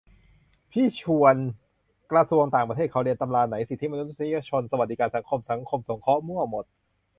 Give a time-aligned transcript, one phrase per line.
[0.71, 1.47] พี่ชวนนท์
[2.11, 6.65] กระทรวงต่างประเทศ เขาเรียนตำราไหน สิทธิมนุษยชน สวัสดิการสังคม สังคมสงเคราะห์ มั่วหมด